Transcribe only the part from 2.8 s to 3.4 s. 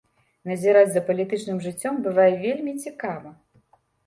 цікава.